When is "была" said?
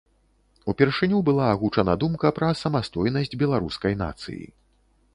1.27-1.51